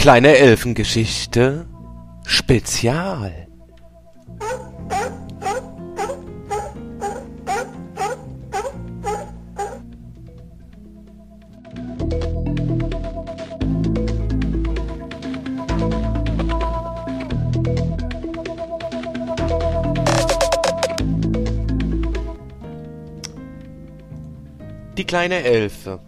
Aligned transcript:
Kleine 0.00 0.34
Elfengeschichte 0.38 1.66
Spezial. 2.24 3.46
Die 24.96 25.04
kleine 25.04 25.42
Elfe 25.42 26.00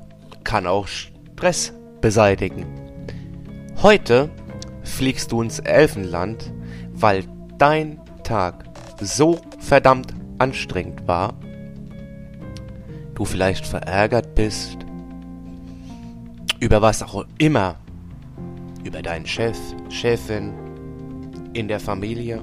kann 0.45 0.67
auch 0.67 0.89
Stress 0.89 1.75
beseitigen. 2.01 2.82
Heute 3.83 4.31
fliegst 4.85 5.33
du 5.33 5.43
ins 5.43 5.59
Elfenland, 5.59 6.53
weil 6.93 7.25
dein 7.59 7.99
Tag 8.23 8.65
so 9.01 9.41
verdammt 9.59 10.15
anstrengend 10.39 11.09
war, 11.09 11.35
du 13.17 13.25
vielleicht 13.25 13.67
verärgert 13.67 14.37
bist, 14.37 14.79
über 16.61 16.81
was 16.81 17.03
auch 17.03 17.25
immer, 17.39 17.75
über 18.85 19.03
deinen 19.03 19.27
Chef, 19.27 19.59
Chefin, 19.89 20.55
in 21.53 21.67
der 21.67 21.81
Familie. 21.81 22.41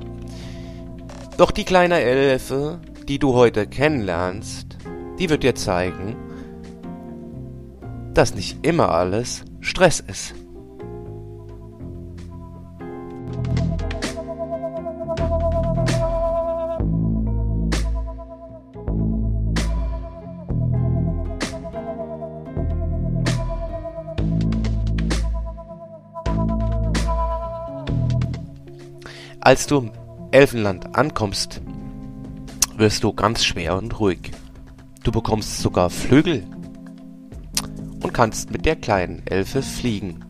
Doch 1.38 1.52
die 1.52 1.64
kleine 1.64 2.02
Elfe, 2.02 2.82
die 3.08 3.18
du 3.18 3.34
heute 3.34 3.66
kennenlernst, 3.66 4.78
die 5.18 5.30
wird 5.30 5.44
dir 5.44 5.56
zeigen, 5.56 6.18
dass 8.14 8.36
nicht 8.36 8.66
immer 8.66 8.90
alles 8.90 9.46
Stress 9.62 10.02
ist. 10.02 10.34
Als 29.50 29.66
du 29.66 29.80
im 29.80 29.92
Elfenland 30.30 30.96
ankommst, 30.96 31.60
wirst 32.78 33.04
du 33.04 33.12
ganz 33.12 33.44
schwer 33.44 33.76
und 33.78 34.00
ruhig. 34.00 34.30
Du 35.02 35.12
bekommst 35.12 35.58
sogar 35.58 35.90
Flügel 35.90 36.46
und 38.04 38.14
kannst 38.14 38.52
mit 38.52 38.68
der 38.68 38.76
kleinen 38.76 39.26
Elfe 39.26 39.64
fliegen. 39.64 40.24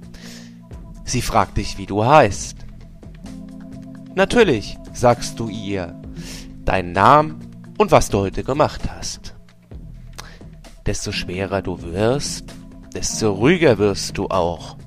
Sie 1.04 1.22
fragt 1.22 1.58
dich, 1.58 1.78
wie 1.78 1.86
du 1.86 2.06
heißt. 2.06 2.60
Natürlich 4.16 4.78
sagst 4.94 5.38
du 5.38 5.50
ihr 5.50 6.02
deinen 6.64 6.94
Namen 6.94 7.42
und 7.78 7.92
was 7.92 8.08
du 8.08 8.20
heute 8.20 8.46
gemacht 8.46 8.84
hast. 8.90 9.36
Desto 10.86 11.12
schwerer 11.12 11.62
du 11.62 11.82
wirst, 11.82 12.56
desto 12.96 13.34
ruhiger 13.34 13.80
wirst 13.80 14.18
du 14.18 14.28
auch. 14.28 14.79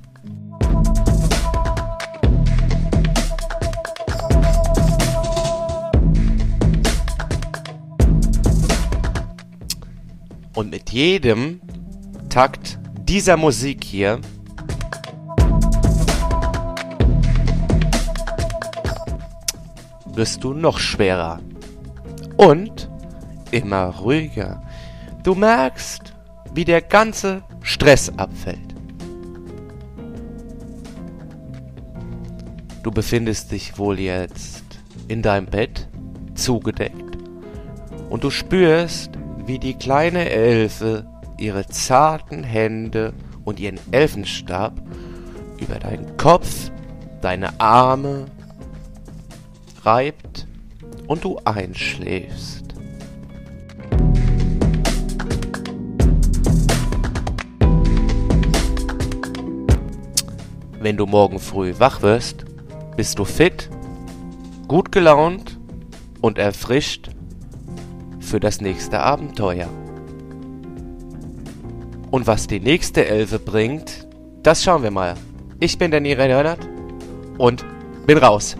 Und 10.62 10.71
mit 10.71 10.91
jedem 10.91 11.61
Takt 12.28 12.78
dieser 13.00 13.37
Musik 13.37 13.83
hier 13.83 14.21
wirst 20.15 20.45
du 20.45 20.55
noch 20.55 20.78
schwerer 20.78 21.41
und 22.37 22.89
immer 23.50 23.87
ruhiger. 23.87 24.62
Du 25.25 25.34
merkst, 25.34 26.15
wie 26.55 26.65
der 26.65 26.81
ganze 26.81 27.43
Stress 27.62 28.12
abfällt. 28.17 28.77
Du 32.84 32.93
befindest 32.93 33.50
dich 33.50 33.77
wohl 33.79 33.99
jetzt 33.99 34.62
in 35.09 35.23
deinem 35.23 35.47
Bett, 35.47 35.89
zugedeckt, 36.34 37.19
und 38.11 38.23
du 38.23 38.31
spürst, 38.31 39.19
wie 39.47 39.59
die 39.59 39.75
kleine 39.75 40.31
Elfe 40.31 41.07
ihre 41.39 41.67
zarten 41.67 42.45
Hände 42.45 43.13
und 43.45 43.59
ihren 43.59 43.81
Elfenstab 43.91 44.81
über 45.59 45.79
deinen 45.79 46.17
Kopf, 46.17 46.71
deine 47.21 47.59
Arme 47.61 48.27
reibt 49.85 50.47
und 51.07 51.25
du 51.25 51.39
einschläfst. 51.45 52.63
Wenn 60.81 60.97
du 60.97 61.07
morgen 61.07 61.39
früh 61.39 61.75
wach 61.79 62.03
wirst, 62.03 62.45
bist 62.97 63.19
du 63.19 63.25
fit, 63.25 63.71
gut 64.67 64.91
gelaunt 64.91 65.59
und 66.21 66.39
erfrischt 66.39 67.11
für 68.22 68.41
das 68.41 68.60
nächste 68.60 69.00
Abenteuer. 69.00 69.69
Und 72.11 72.26
was 72.26 72.47
die 72.47 72.61
nächste 72.61 73.06
Elfe 73.06 73.38
bringt, 73.38 74.06
das 74.43 74.62
schauen 74.62 74.82
wir 74.82 74.91
mal. 74.91 75.14
Ich 75.61 75.79
bin 75.79 75.91
Danny 75.91 76.12
Reinhardt 76.12 76.69
und 77.38 77.64
bin 78.06 78.19
raus. 78.19 78.56